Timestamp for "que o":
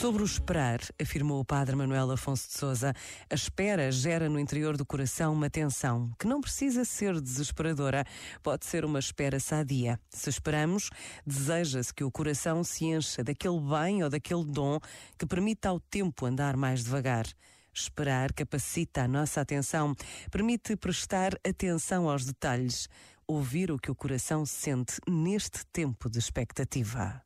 11.94-12.10, 23.78-23.94